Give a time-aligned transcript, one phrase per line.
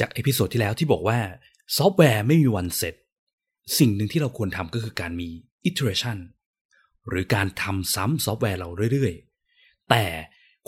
[0.00, 1.18] จาก episode ที่แล้วที่บอกว่า
[1.76, 2.94] ซอฟต์แวร์ไม่มีวันเสร็จ
[3.78, 5.28] สิ่งหนึ่งที่เราควรทำก็คือการมี
[5.68, 6.18] iteration
[7.08, 10.04] หรือการทำซ้ำซอฟต์แวร์เราเรื่อยๆ แต่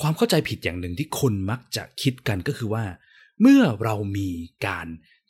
[0.01, 2.85] ความเข้าใจผิดอย่างหนึ่งที่คนมักจะคิดกันก็คือว่า
[3.41, 4.31] เมื่อเรามี
[4.67, 4.87] การ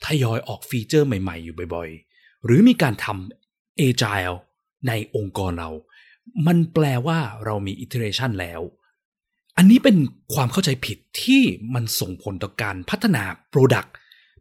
[0.07, 4.37] ทยอยออกฟีเจอร์ใหม่ๆ อยู่บ่อยๆ หรือมีการทำ agile
[4.89, 5.71] ในองค์กรเรา
[6.47, 8.61] มันแปลว่าเรามี iteration แล้ว
[9.59, 9.97] อันนี้เป็น
[10.35, 11.43] ความเข้าใจผิดที่
[11.75, 13.91] มันส่งผลต่อการพัฒนา Product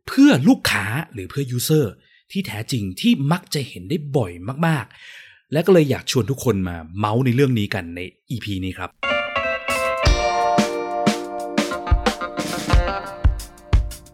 [0.08, 1.86] เพื่อลูกค้าหรือเพื่อ User
[2.32, 4.32] ที่แท้จริงที่มักจะเห็นได้บ่อย
[4.68, 4.86] มาก
[5.20, 8.00] ๆ และก็เลยอยากชวนทุกคนมาเมาส์ในเรื่องนี้กันใน
[8.32, 8.90] EP นี้ครับ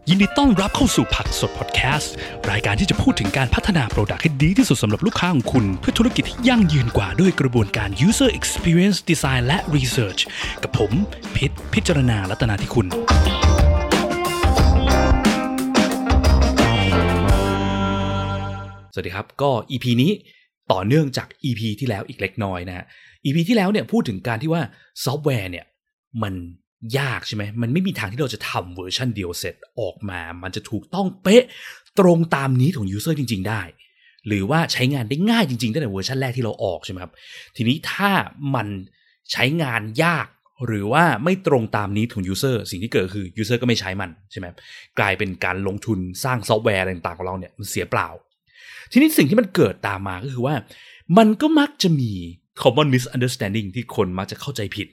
[0.10, 2.14] ยินดีต้อนรับเข้าสู่ผักสดพอดแคสต์
[2.52, 10.22] รายการที่จะพูดถึงการพัฒนาโปรดักต์ให้ดีที่สุดสำหรับลูกค้าของคุณ เพื่อธุรกิจที่ยั่งยืนกว่าด้วยกระบวนการ user experience design และ research
[10.64, 10.92] กับผม
[11.36, 12.88] พิษพิจารณาลัตนาที่คุณ
[18.94, 20.12] สวัสดีครับก็ EP นี้
[20.72, 22.86] ต่อเนื่องจาก EP ที่แล้วอีกเล็กน้อยนะฮะ
[23.26, 24.62] EP ที่แล้วเนี่ยพูดถึงการที่ว่า
[25.06, 25.66] ซอฟต์แวร์เนี่ย
[26.24, 26.34] มัน
[27.00, 31.44] ยากใช่ไหมมันไม่มีทางที่เราจะทำเวอร์ชันเดียวเสร็จออกมา มันจะถูกต้องเป๊ะ
[32.00, 33.62] ตรงตาม need ของ user จริง ๆ ได้
[34.28, 37.14] หรือว่าใช้งานได้ง่ายจริงๆตั้งแต่เวอร์ชันแรกที่เราออกใช่ไหมครับ
[37.56, 38.12] ทีนี้ถ้า
[38.56, 38.68] มัน
[39.32, 40.28] ใช้งานยาก
[40.66, 44.46] หรือว่าไม่ตรงตาม need ของ user สิ่งที่เกิดคือ user ก็ไม่ใช้มันใช่ไหม
[45.00, 48.10] กลายเป็นการลงทุนสร้างซอฟต์แวร์อะไรต่างๆของเราเนี่ยมันเสียเปล่า
[48.92, 50.56] ทีนี้สิ่งที่มันเกิดตามมาก็คือว่า
[51.18, 52.12] มันก็มักจะมี
[52.62, 54.88] common misunderstanding ที่คนมักจะเข้าใจผิด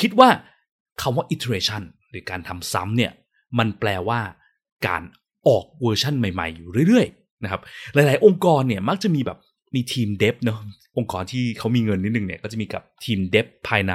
[0.00, 0.28] คิดว่า
[1.02, 3.12] คำว่า iteration หรือการทำซ้ำเนี่ย
[3.58, 4.20] มันแปลว่า
[4.86, 5.02] การ
[5.48, 7.60] ออกเวอร์ชันใหม่ๆ อยู่เรื่อยๆนะครับ
[7.94, 9.38] หลายๆ องค์กรเนี่ยมักจะมีแบบ
[9.74, 10.58] มีทีม dev เนาะ
[10.98, 13.94] องค์กรที่เขามีเงินนิดนึงเนี่ยก็จะมีกับทีม dev ภายใน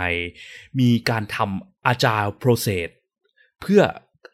[0.80, 2.88] มีการทำ agile process
[3.62, 3.82] เพื่อ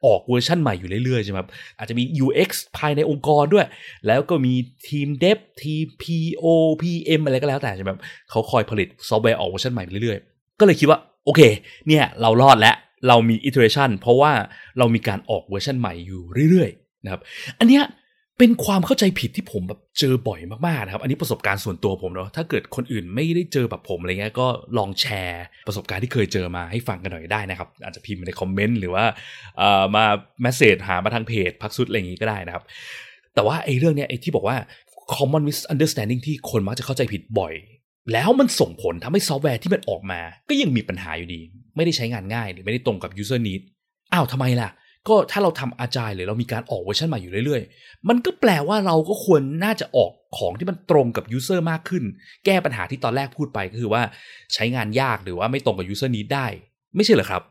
[0.05, 3.65] ออกเวอร์ชันใหม่อยู่เรื่อยๆใช่ไหมครับอาจจะมี UX ภายในองค์กรด้วย
[4.07, 4.53] แล้วก็มี
[4.89, 6.45] ทีม Dev ทีม PO
[6.81, 11.41] PM อะไรก็แล้วแต่ใช่ไหมครับเขาคอยผลิตซอฟต์แวร์ออกเวอร์ชันใหม่เรื่อยๆ ก็เลยคิดว่า โอเค
[11.87, 12.75] เนี่ยเรารอดแล้ว
[13.07, 14.31] เรามี iteration เพราะว่า
[14.77, 17.21] เรามีการออกเวอร์ชันใหม่อยู่เรื่อยๆนะครับ
[17.59, 17.83] อันเนี้ย
[18.39, 24.47] เป็นความเข้าใจผิดที่ผมแบบเจอบ่อยมากๆนะครับ อันนี้ประสบการณ์ส่วนตัวผมเนาะถ้าเกิดคนอื่นไม่ได้เจอแบบผมอะไรเงี้ยก็
[24.77, 29.05] ลองแชร์ประสบการณ์ที่เคยเจอมาให้ฟังกันหน่อยได้นะครับ อาจจะพิมพ์ในคอมเมนต์หรือว่า
[29.57, 30.05] เอ่อมา
[30.41, 32.63] message หามาทางเพจผักสดอะไรอย่างงี้ก็ได้นะครับ
[33.35, 34.57] แต่ว่าไอ้เรื่องเนี้ยไอ้ที่บอกว่า
[35.15, 37.53] common misunderstanding ที่คนมักจะเข้าใจผิดบ่อย
[38.11, 41.41] แล้วมันส่งผลทำให้ซอฟต์แวร์ที่มันออกมา ก็ยังมีปัญหาอยู่ดี
[41.75, 43.61] ไม่ได้ใช้งานง่ายหรือไม่ได้ตรงกับ user need
[44.13, 44.69] อ้าวทำไมล่ะ
[45.07, 52.03] ก็ถ้าเราทำ agile หรือเรามีการออกเวอร์ชันใหม่อยู่เรื่อยๆ มันก็แปลว่าเราก็ควรน่าจะออกของที่มันตรงกับ user มากขึ้น
[52.45, 54.01] แก้ปัญหาที่ตอนแรกพูดไปก็คือว่า
[54.53, 56.47] ใช้งานยากหรือว่าไม่ตรงกับ user need ได้
[56.95, 57.43] ไม่ใช่เหรอครับ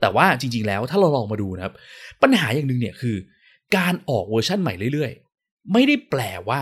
[0.00, 1.74] แต่ว่าจริง ๆ แล้วถ้าเราลองมาดูนะครับ
[2.22, 3.16] ปัญหาอย่างหนึ่งเนี่ยคือ
[3.76, 6.60] การออกเวอร์ชันใหม่เรื่อยๆ ไม่ได้แปลว่า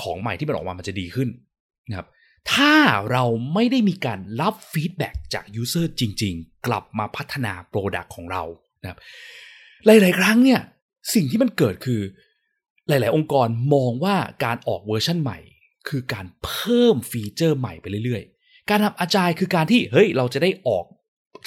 [0.00, 1.28] ของใหม่ที่มันออกมามันจะดีขึ้น
[1.88, 2.06] นะครับ
[2.52, 2.74] ถ้า
[3.10, 8.42] เราไม่ได้มีการรับ feedback จาก user จริง ๆ กลับมาพัฒนา product ของเรา
[8.82, 8.98] นะครับ
[9.86, 10.60] หลาย ๆ ครั้งเนี่ย
[11.14, 12.00] สิ่งที่มันเกิดคือ
[12.88, 15.38] หลาย ๆ องค์กรมองว่าการออกเวอร์ชันใหม่
[15.88, 20.84] คือการเพิ่มฟีเจอร์ใหม่ไปเรื่อย ๆ การทำ agile คือการที่เฮ้ยเราจะได้ออก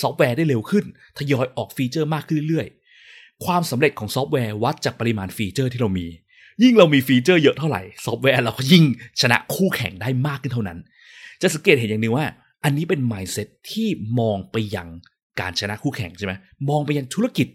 [0.01, 0.85] ซอฟต์แวร์ได้เร็วขึ้น
[1.17, 2.67] ทยอยออกฟีเจอร์มากขึ้นเรื่อย
[3.05, 6.07] ๆ ความสำเร็จของซอฟต์แวร์วัดจากปริมาณฟีเจอร์ที่เรามี
[6.63, 8.83] ยิ่งเรามีฟีเจอร์เยอะเท่าไหร่ซอฟต์แวร์เราก็ยิ่ง
[9.21, 10.79] ชนะคู่แข่งได้มากขึ้นเท่านั้น
[11.41, 12.25] จะสังเกตเห็นอย่างนึงว่า
[12.63, 13.87] อันนี้เป็น mindset ที่
[14.19, 14.89] มองไปยัง
[15.39, 16.33] การชนะคู่แข่งใช่ไหม
[16.69, 17.47] มองไปยังธุรกิจ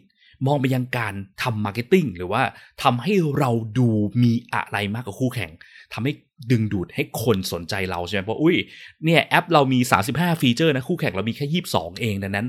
[0.47, 2.43] มองไปยังการทำ marketing หรือว่า
[2.83, 3.89] ทำให้เราดู
[4.23, 5.51] มีอะไรมากกว่าคู่แข่ง
[5.93, 6.13] ทำให้
[6.51, 8.57] ดึงดูดให้คนสนใจเราใช่ไหมเพราะอุ้ย
[9.05, 9.79] เนี่ยแอปเรามี
[10.11, 12.47] 35 ฟีเจอร์นะคู่แข่งเรามีแค่ 22 เองดังนั้น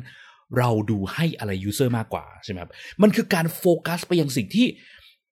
[0.57, 4.68] เราดูให้อะไร user มากกว่าใช่ไหมครับมันคือการโฟกัสไปยังสิ่งที่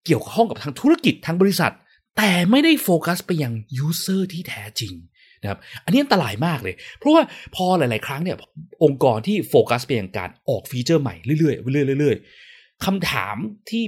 [0.06, 1.74] เกี่ยวข้องกับทางธุรกิจทางบริษัท
[2.18, 4.94] แต่ไม่ได้โฟกัสไปยัง user ที่แท้จริง
[5.42, 7.24] นะครับอันนี้อันตรายมากเลย เพราะว่า
[7.56, 8.38] พอหลาย ๆ ครั้งเนี่ย
[8.84, 11.54] องค์กรที่โฟกัสไปยังการออกฟีเจอร์ใหม่เรื่อ
[11.94, 13.36] ยๆเรื่อยๆคำถาม
[13.70, 13.84] ที่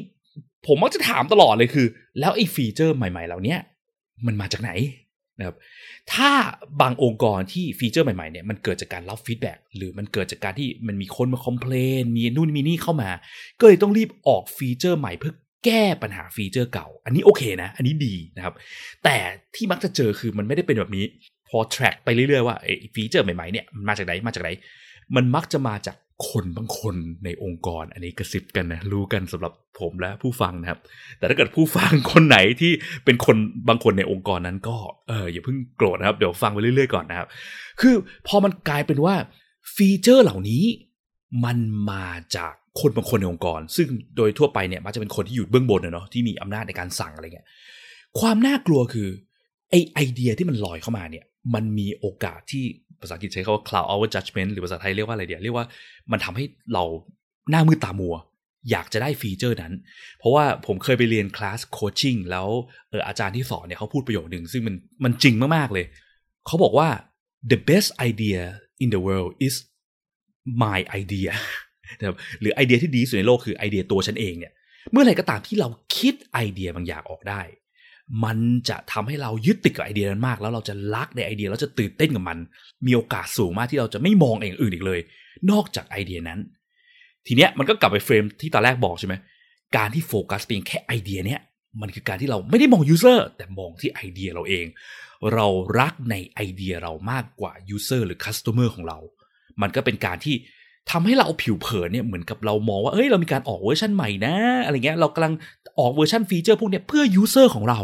[0.68, 1.88] ผมมักจะถามตลอดเลยคือ
[2.20, 3.56] แล้วไอ้ฟีเจอร์ใหม่ ๆ เหล่านี้
[4.26, 4.72] มันมาจากไหน
[5.40, 5.58] นะครับ
[6.14, 6.32] ถ้า
[6.82, 13.10] บางองค์กรที่ฟีเจอร์ใหม่ ๆ เนี่ยมันเกิดจากการรับ feedback หรือมันเกิดจากการที่มันมีคนมา complainมีนู่นมีนี่เข้ามา
[13.60, 15.34] ก็เลยต้องรีบออกฟีเจอร์ใหม่เพื่อ
[15.66, 18.54] แก้ปัญหาฟีเจอร์เก่า อันนี้โอเคนะ อันนี้ดีนะครับ
[19.04, 19.18] แต่
[19.56, 21.06] ที่มักจะเจอคือมันไม่ได้เป็นแบบนี้
[21.50, 24.50] พอ track ไปเรื่อยๆว่าไอ้ฟีเจอร์ใหม่ๆเนี่ยมันมาจากไหนมาจากไหน
[25.16, 25.98] มันมักจะมาจาก
[26.30, 26.96] คนบางคน
[27.26, 30.80] ในองค์กร อันนี้กระซิบกันนะรู้กันสำหรับผมและผู้ฟังนะครับ
[31.18, 32.72] แต่ถ้าเกิดผู้ฟังคนไหนที่
[33.06, 33.38] เป็นคน
[33.70, 34.76] บางคนในองค์กรนั้นก็
[35.08, 37.28] เอออย่าเพิ่งโกรธนะครับ เดี๋ยวฟังไปเรื่อยๆก่อนนะครับ
[37.82, 37.96] คือ
[38.28, 39.16] พอมันกลายเป็นว่า
[39.76, 40.64] ฟีเจอร์เหล่านี้
[41.46, 41.58] มัน
[41.92, 43.88] มาจาก คนบางคนในองค์กร ซึ่ง
[44.18, 47.48] โดยทั่วไปเนี่ยมักจะเป็นคนที่อยู่เบื้องบนเนาะที่มีอำนาจในการสั่งอะไรเงี้ย
[48.20, 49.10] ความน่ากลัวคือ
[49.70, 52.64] ไอ้ไอเดียที่มันลอยเข้ามาเนี่ย มันมีโอกาสที่
[53.02, 55.66] ภาษาอังกฤษใช้คำว่า cloud our judgment หรือภาษาไทยเรียกว่าอะไรเดียวเรียกว่า
[56.12, 56.84] มันทำให้เรา
[57.50, 58.16] หน้ามืดตามัว
[58.72, 59.74] อยากจะได้ฟีเจอร์นั้น
[60.20, 62.48] เพราะว่าผมเคยไปเรียนคลาส coaching แล้ว
[62.90, 65.86] เอออาจารย์ที่สอนเนี่ยเขาพูดประโยคหนึ่งซึ่งมันมันจริงมากๆเลย
[66.46, 66.90] เขาบอกว่า
[67.52, 68.42] the best idea
[68.84, 69.56] in the world is
[70.64, 71.32] my idea
[72.00, 74.52] นะครับหรือไอเดียที่ดีสุดในโลกคือไอเดียตัวฉันเองเนี่ย
[74.92, 77.42] เมื่อไหร่ก็ตามที่เราคิดไอเดียบางอย่างออกได้
[78.24, 78.38] มัน
[78.70, 82.38] จะทำให้เรายึดติดกับไอเดียนั้นมาก แล้วเราจะรักในไอเดียแล้วจะตื่นเต้นกับมัน
[82.86, 85.00] มีโอกาสสูงมากที่เราจะไม่มองอย่างอื่นอีกเลย
[85.52, 86.40] นอกจากไอเดียนั้น
[87.28, 89.16] ทีเนี้ยมันก็กลับไปเฟรมที่ตอนแรกบอกใช่ไหม
[89.78, 91.42] การที่โฟกัสเพียงแค่ไอเดียเนี้ย
[91.82, 94.66] มันคือการที่เราไม่ได้มอง user แต่มองที่ไอเดียเราเอง
[95.34, 95.48] เรา
[95.80, 99.00] รักในไอเดียเรามากกว่า user หรือ customer ของเรา
[99.62, 100.36] มันก็เป็นการที่
[100.92, 104.36] ทำให้เราผิวเผินเนี่ยเหมือนกับเรามองว่าเอ้ยเรามีการออกเวอร์ชันใหม่นะ
[104.66, 105.34] อะไรเงี้ยเรากำลัง
[105.80, 107.82] ออกเวอร์ชันฟีเจอร์พวกเนี้ยเพื่อ user ของเรา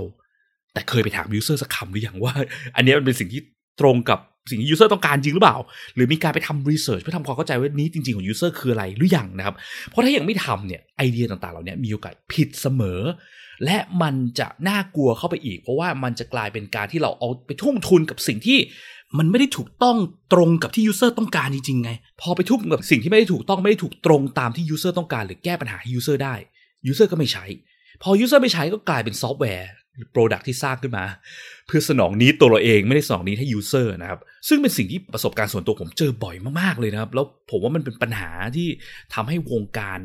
[0.73, 2.33] แต่เคยไปถาม user สักคำหรือยังว่า
[2.75, 3.41] อันนี้มันเป็นสิ่งที่
[3.81, 4.19] ตรงกับ
[4.49, 5.57] สิ่งที่ user ต้องการจริงหรือเปล่า
[5.95, 9.55] หรือมีการไปทำ research เพื่อทำความเข้าใจว่า need จริงๆของ user คืออะไรหรือยังนะครับ
[9.89, 13.01] เพราะถ้ายังไม่ทำเนี่ยไอเดียต่างๆเหล่านี้มีโอกาสผิดเสมอ
[13.65, 18.57] และมันจะน่ากลัวเข้าไปอีก เพราะว่ามันจะกลายเป็นการที่เราเอาไปทุ่มทุนกับสิ่งที่
[19.17, 19.97] มันไม่ได้ถูกต้อง
[20.33, 26.35] ตรงกับที่ user ต้องการจริงๆไง พอไปทุ่มกับสิ่งที่ไม่ได้ถูกต้องไม่ได้ถูกตรงตามที่ user ต้องการหรือแก้ปัญหาให้ user ได้
[26.87, 27.45] user ก็ไม่ใช้
[28.01, 31.05] พอ user ไม่ใช้ก็กลายเป็นซอฟต์แวร์หรือ product ที่สร้างขึ้นมา
[31.67, 38.67] เพื่อสนอง need ตัวเราเองไม่ได้สนอง need ให้ user นะครับ ซึ่งเป็นสิ่งที่ประสบการณ์ส่วนตัวผมเจอบ่อยมากๆเลยนะครับ แล้วผมว่ามันเป็นปัญหาที่
[39.13, 39.99] ทำให้วงการ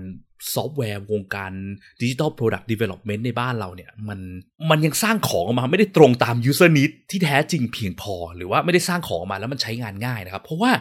[0.54, 1.52] ซอฟต์แวร์วงการ
[2.00, 4.20] digital product development ในบ้านเราเนี่ยมัน
[4.70, 10.72] มันยังสร้างของออกมาไม่ได้ตรงตาม user need ที่แท้จริงเพียงพอ หรือว่าไม่ได้สร้างของออกมาแล้วมันใช้งานง่ายนะครับ เพราะว่า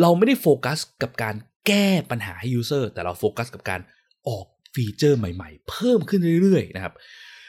[0.00, 1.34] เราไม่ได้โฟกัสกับการ
[1.66, 3.80] แก้ปัญหาให้ user แต่เราโฟกัสกับการ
[4.28, 6.94] ออกฟีเจอร์ใหม่ๆ เพิ่มขึ้นเรื่อยๆนะครับ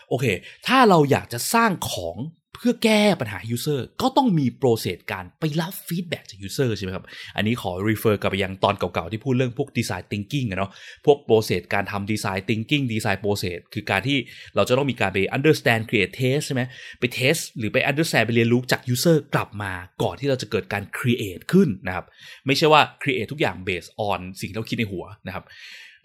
[0.09, 0.25] โอเค
[0.67, 2.15] ถ้าเราอยากจะสร้างของ
[2.57, 7.05] เพื่อแก้ปัญหา user ก็ต้องมี process การไปรับ feedback จาก user ใช่ไหมครับ
[7.35, 10.71] อันนี้ขอ refer กลับไปยังตอนเก่าๆ ที่พูดเรื่องพวก design thinking เนาะ
[11.05, 14.17] พวก process การทำ design thinking design process คือการที่
[14.55, 16.61] เราจะต้องมีการไป understand create test ใช่ไหม
[16.99, 19.71] ไป test หรือไป understand ไปเรียนรู้จาก user กลับมา
[20.03, 22.05] ก่อนที่เราจะเกิดการ create ขึ้นนะครับ
[22.45, 25.45] ไม่ใช่ว่า create ทุกอย่าง based on สิ่งที่เราคิดในหัวนะครับ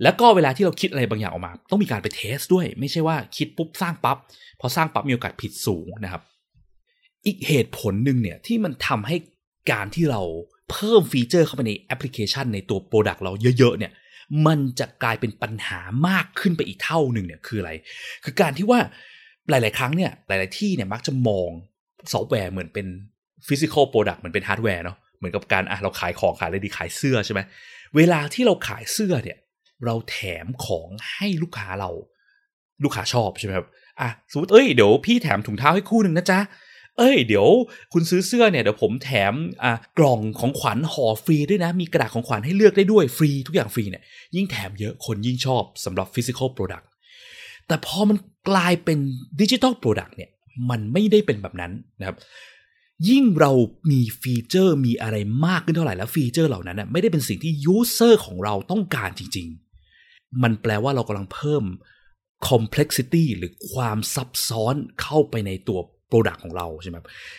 [0.02, 4.16] แล้วก็เวลาที่เราคิดอะไรบางอย่างออกมา ต้องมีการไป test ด้วย ไม่ใช่ว่าคิดปุ๊บสร้างปับ๊บ
[4.60, 6.22] พอสร้างปั๊บมีโอกาสผิดสูงนะครับ
[7.26, 9.16] อีกเหตุผลหนึ่งเนี่ยที่มันทำให้
[9.72, 10.22] การที่เรา
[10.70, 13.92] เพิ่มฟีเจอร์เข้าไปในแอปพลิเคชันในตัว product เราเยอะๆเนี่ย
[14.46, 17.72] มันจะกลายเป็นปัญหามากขึ้นไปอีกเท่าหนึ่งเนี่ยคืออะไร
[18.24, 18.80] คือการที่ว่า
[19.50, 21.50] หลาย ๆ ครั้งเนี่ยหลาย ๆ ที่เนี่ยมักจะมอง
[22.12, 22.86] ซอฟต์แวร์เหมือนเป็น
[23.48, 27.40] physical product เหมือนเป็นฮาร์ดแวร์เนาะเหมือนกับการอะเราขายของขายอะไรดีขายเสื้อใช่ไหม
[27.96, 29.38] เวลาที่เราขายเสื้อเนี่ย
[29.84, 31.90] เราแถมของให้ลูกค้าเรา
[32.84, 33.66] ลูกค้าชอบใช่ไหมครับ
[34.00, 36.38] อะสมมติเอ้ยเดี๋ยวพี่แถมถุงเท้าให้คู่หนึ่งนะจ๊ะ
[36.98, 37.46] เอ้ยเดี๋ยว
[37.92, 39.34] คุณซื้อเสื้อเนี่ยเดี๋ยวผมแถม
[39.64, 44.02] อะกล่องของขวัญห่อฟรีด้วยนะ มีกระดาษของขวัญให้เลือกได้ด้วยฟรีทุกอย่างฟรีเนี่ย
[44.34, 46.88] ยิ่งแถมเยอะคนยิ่งชอบสำหรับ physical product
[47.66, 48.16] แต่พอมัน
[48.48, 48.98] กลายเป็น
[49.40, 50.30] digital product เนี่ย
[50.70, 52.16] มันไม่ได้เป็นแบบนั้นนะครับ
[53.08, 53.52] ยิ่งเรา
[53.90, 55.16] มีฟีเจอร์มีอะไร
[55.46, 59.46] มากขึ้นเท่าไหร่แล้วฟีเจอร์เหล่านั้นไม่ได้เป็นสิ่งที่ user ของเราต้องการจริง
[59.94, 61.64] ๆ มันแปลว่าเรากำลังเพิ่ม
[62.48, 65.80] complexity หรือความซับซ้อนเข้าไปในตัว
[66.12, 66.96] Product ของเราใช่ไหม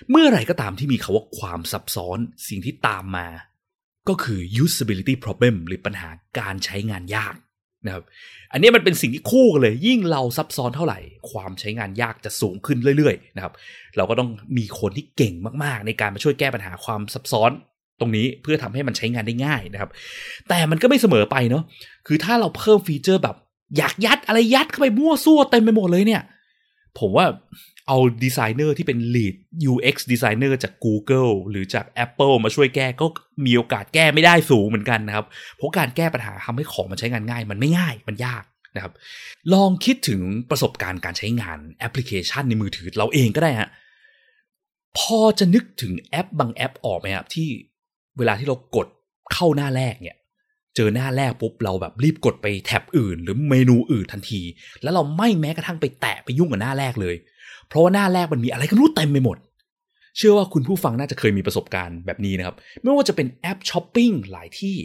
[0.10, 2.18] เมื่อไหร่ก็ตามที่มีคาว่าความซับซ้อน
[2.50, 3.28] สิ่งที่ตามมา
[4.10, 7.36] ก็คือ usability problem หรือปัญหาการใช้งานยาก
[7.86, 8.04] นะครับ
[8.52, 11.00] อันนี้มันเป็นสิ่งที่คู่กันเลย ยิ่งเราซับซ้อนเท่าไหร่
[11.32, 13.54] ความใช้งานยากจะสูงขึ้นเรื่อยๆนะครับ
[13.98, 17.52] เราก็ต้องมีคนที่เก่งมากๆ ในการมาช่วยแก้ปัญหาความซับซ้อน
[18.00, 19.90] ตรงนี้เพื่อทำให้มันใช้งานได้ง่ายนะครับ
[20.50, 21.64] แต่มันก็ไม่เสมอไปเนาะ
[22.08, 23.36] คือถ้าเราเพิ่มฟีเจอร์แบบ
[23.78, 26.22] อยากยัดอะไรยัดเข้าไปมั่วซั่วเต็มไปหมดเลยเนี่ย
[27.00, 27.26] ผมว่า
[27.88, 29.36] เอาดีไซเนอร์ที่เป็น lead
[29.72, 33.06] UX designer จาก Google หรือจาก Apple มาช่วยแก้ก็
[33.46, 38.44] มีโอกาสแก้ไม่ได้สูงเหมือนกันนะครับ เพราะการแก้ปัญหาทำให้ของมันใช้งานง่าย มันไม่ง่ายมันยาก
[38.76, 38.94] นะครับ
[39.54, 43.70] ลองคิดถึงประสบการณ์การใช้งานแอปพลิเคชันในมือถือเราเองก็ได้ฮะ
[44.98, 47.48] พอจะนึกถึงแอปบางแอปออกไหมครับที่
[48.18, 48.88] เวลาที่เรากด
[49.34, 50.18] เข้าหน้าแรกเนี่ย
[50.76, 54.42] เจอหน้าแรกปุ๊บเราแบบรีบกดไปแท็บอื่น หรือเมนูอื่นทันที
[54.84, 57.16] แล้วเราไม่แม้กระทั่งไปแตะไปยุ่งกับหน้าแรกเลย
[57.68, 59.38] เพราะว่าหน้าแรกมันมีอะไรก็ไม่รู้เต็มไปหมด
[60.18, 64.76] เชื่อว่าคุณผู้ฟังน่าจะเคยมีประสบการณ์แบบนี้นะครับ ไม่ว่าจะเป็นแอปช้อปปิ้งหลายที่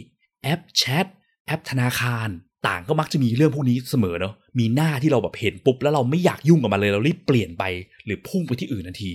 [0.43, 1.05] แอปแชท
[1.45, 2.29] แอปธนาคาร
[2.67, 7.63] ต่างก็มักจะมีเรื่องพวกนี้เสมอเนาะ มีหน้าที่เราแบบเห็นปุ๊บแล้วเราไม่อยากยุ่งกับมันเลยเรารีบเปลี่ยนไป
[8.05, 9.11] หรือพุ่งไปที่อื่นทันที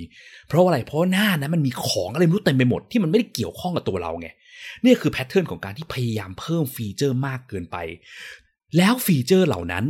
[0.49, 4.29] เพราะอะไร เพราะหน้านั้นมันมีของอะไรไม่รู้เต็มไปหมดที่มันไม่ได้เกี่ยวข้องกับตัวเราไง
[4.85, 7.77] นี่คือ pattern ของการที่พยายามเพิ่มฟีเจอร์มากเกินไป
[8.77, 9.85] แล้วฟีเจอร์เหล่านั้น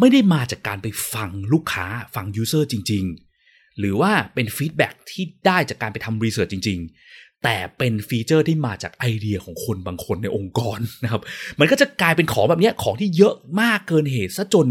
[0.00, 3.04] ไม่ได้มาจากการไปฟังลูกค้าฟัง user จริง
[3.42, 6.78] ๆ หรือว่าเป็น feedback ที่ได้จากการไปทำ research จริง
[7.10, 11.22] ๆ แต่เป็นฟีเจอร์ที่มาจากไอเดียของคนบางคนในองค์กรนะครับ
[11.60, 14.66] มันก็จะกลายเป็นของแบบนี้ของที่เยอะมากเกินเหตุซะจน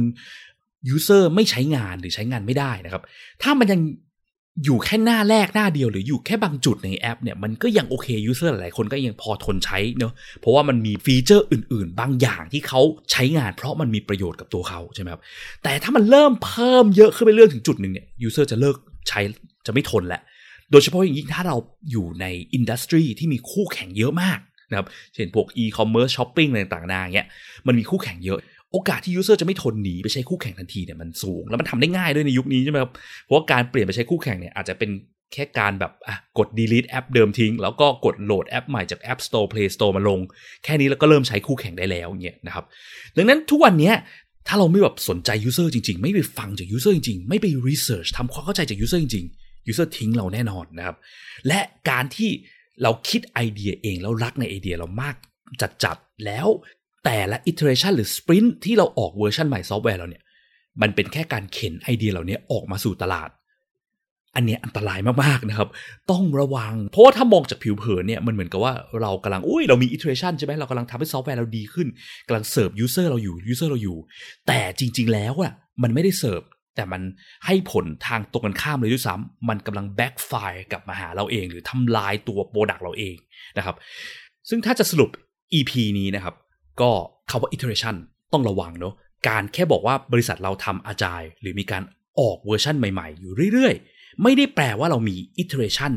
[0.90, 3.04] user ไม่ใช้งานหรือใช้งานไม่ได้นะครับ
[3.42, 3.82] ถ้ามันยัง
[4.64, 15.22] อยู่แค่หน้าแรกหน้าเดียวหรืออยู่แค่บางจุดในแอปเนี่ยมันก็ยังโอเค user หลายคนก็ยังพอทนใช้เนาะเพราะว่ามันมีฟีเจอร์อื่น ๆ บางอย่างที่เขาใช้งาน เพราะมันมีประโยชน์กับตัวเขาใช่ไหมครับ
[15.64, 18.76] แต่ถ้ามันเริ่มเพิ่มเยอะขึ้นไปเรื่อยถึงจุดหนึ่งเนี่ย user จะเลิก
[19.10, 19.20] ใช้
[19.66, 20.22] จะไม่ทนแล้ว
[20.72, 21.56] โดยเฉพาะอย่างยิ่งถ้าเรา
[21.92, 24.40] อยู่ใน industry ที่มีคู่แข่งเยอะมาก
[24.70, 27.28] นะครับเช่นพวกอีคอมเมิร์ซช้อปปิ้งอะไรต่างๆเนี่ย
[27.68, 28.40] มันมีคู่แข่งเยอะ
[28.72, 32.92] โอกาสที่ user จะไม่ทนหนีไปใช้คู่แข่งทันทีเนี่ยมันสูง แล้วมันทำได้ง่ายด้วยในยุคนี้ใช่ไหมครับ
[33.26, 34.90] เพราะว่าการเปลี่ยนไปใช้คู่แข่งเนี่ยอาจจะเป็น
[35.34, 35.92] แค่การแบบ
[36.38, 40.20] กด delete แอปเดิมทิ้ง แล้วก็กดโหลดแอปใหม่จาก App Store Play Store มาลง
[40.64, 42.66] แค่นี้แล้วก็เริ่มใช้คู่แข่งได้แล้วเนี่ยนะครับ
[43.18, 43.92] ดังนั้นทุกวันนี้
[44.48, 50.96] ถ้าเราไม่แบบสนใจ user จริง ๆ ไม่ไปฟังจาก user จริง ๆ ไม่ไป research ทำความเข้าใจจาก user จริงๆ user ทิ้งเราแน่นอนนะครับ
[51.48, 51.60] และ
[51.90, 52.30] การที่
[52.84, 55.16] เราคิดไอเดียเองแล้วรักในไอเดียเรามาก
[55.84, 56.48] จัดๆแล้ว
[57.06, 60.24] แต่ละ iteration หรือ sprint ที่เราออกเวอร์ชันใหม่ซอฟต์แวร์เราเนี่ย
[60.82, 63.30] มันเป็นแค่การเข็นไอเดียเหล่านี้ออกมาสู่ตลาด
[64.36, 65.70] อันนี้อันตรายมากๆนะครับ
[66.12, 71.88] ต้องระวัง เพราะว่าถ้ามองจากผิวเผินเนี่ย มันเหมือนกับว่าเรากำลัง อุ้ย เรามี iteration ใช่ไหมเรากำลังทำให้ซอฟต์แวร์เราดีขึ้น
[72.28, 73.98] กำลังเสิร์ฟ user เราอยู่ user เราอยู่
[74.48, 75.54] แต่จริง ๆ แล้วอะ
[75.84, 76.42] มันไม่ได้เสิร์ฟ
[76.76, 77.02] แต่มัน
[77.46, 83.16] ให้ผลทางตรงกันข้ามเลยด้วยซ้ำมันกำลัง backfire กลับมาหาเราเอง หรือทำลายตัว product เราเอง
[83.58, 83.76] นะครับ
[84.50, 85.10] ซึ่งถ้าจะสรุป
[85.54, 86.36] EP นี้นะครับ
[86.82, 86.92] ก็
[87.30, 87.96] คำว่า iteration
[88.34, 88.94] ต้องระวังเนาะ
[89.30, 91.84] การแค่บอกว่าบริษัทเราทำ Agile หรือมีการ
[92.20, 95.94] ออกเวอร์ชันใหม่ๆ อยู่เรื่อยๆ ไม่ได้แปลว่าเรามี iteration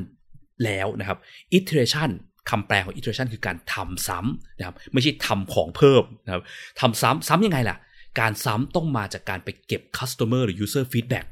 [0.64, 1.18] แล้วนะครับ
[1.58, 2.10] iteration
[2.50, 6.42] คำแปลของ iteration คือการทำซ้ำนะครับไม่ใช่ทำของเพิ่มนะครับ
[6.80, 7.76] ทำซ้ำซ้ำยังไงล่ะ
[8.20, 11.26] การซ้ำต้องมาจากการไปเก็บ customer หรือ user feedback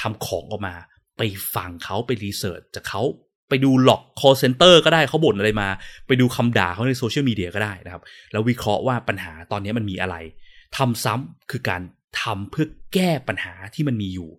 [0.00, 0.74] ทำของออกมา
[1.18, 1.22] ไป
[1.54, 3.02] ฟังเขาไป research จากเขา
[3.50, 5.68] ไปดู log call center ก็ได้เขาบ่นอะไรมา
[6.06, 8.02] ไปดูคำด่าเขาในโซเชียลมีเดียก็ได้นะครับ
[8.32, 10.16] แล้ววิเคราะห์ว่าปัญหาตอนนี้มันมีอะไร
[10.76, 11.82] ทำซ้ำคือการ
[12.22, 14.30] ทำเพื่อแก้ปัญหาที่มันมีอยู่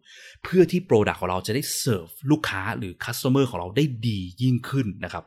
[0.43, 5.25] เพื่อที่ product ของเราจะได้เสิร์ฟลูกค้าหรือ customer ของเราได้ดียิ่งขึ้นนะครับ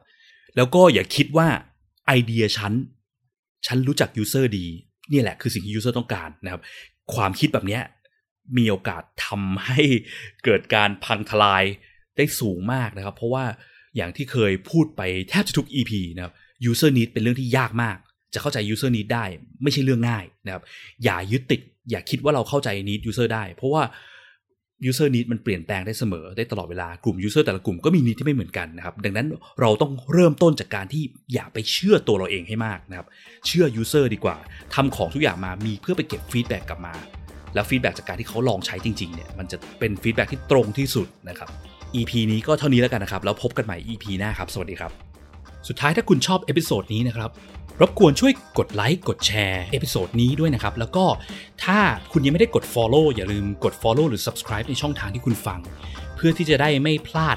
[0.57, 1.49] แล้วก็อย่าคิดว่า
[2.07, 2.73] ไอเดียฉัน
[3.67, 4.67] ฉันรู้จัก user ดี
[5.13, 6.63] นี่แหละคือสิ่งที่ user ต้องการนะครับ
[7.15, 7.81] ความคิดแบบนี้
[8.57, 9.81] มีโอกาสทำให้
[10.45, 11.65] เกิดการพังทลาย
[12.17, 13.45] ได้สูงมากนะครับ เพราะว่า
[13.97, 16.33] อย่างที่เคยพูดไปแทบจะทุก EP นะครับ
[16.71, 17.97] user need เป็นเรื่องที่ยากมาก
[18.35, 19.25] จะเข้าใจ user need ได้
[19.63, 20.63] ไม่ใช่เรื่องง่ายนะครับ
[21.05, 21.61] อย่ายึดติด
[21.91, 23.83] อย่าคิดว่าเราเข้าใจ need user ได้ เพราะว่า
[24.89, 29.27] user need มันเปลี่ยนแปลงได้เสมอได้ตลอดเวลากลุ่ม user แต่ละกลุ่มก็มี need ที่ไม่เหมือนกันนะครับ ดังนั้น
[29.61, 31.03] เราต้องเริ่มต้นจากการที่
[31.35, 33.07] อย่าไปเชื่อตัวเราเองให้มากนะครับ
[33.47, 34.37] เชื่อ user ดีกว่า
[34.75, 36.95] ทำของทุกอย่างมามีเพื่อไปเก็บ feedback กลับมา
[37.55, 41.51] แล้ว feedback จากการที่เขาลองใช้จริงๆเนี่ยมันจะเป็น feedback ที่ตรงที่สุดนะครับ
[41.97, 44.91] EP นี้ก็เท่านี้แล้วกันนะครับ แล้วพบกันใหม่ EP หน้าครับ สวัสดีครับ
[45.69, 47.31] สุดท้ายถ้าคุณชอบ episode นี้นะครับ
[47.81, 51.05] รบกวนช่วยกดไลค์กดแชร์ episode นี้ด้วยนะครับ แล้วก็
[51.65, 51.79] ถ้า
[52.13, 55.61] คุณยังไม่ได้กด Follow อย่าลืมกด Follow หรือ Subscribe ในช่องทางที่คุณฟัง
[56.17, 57.37] เพื่อที่จะได้ไม่พลาด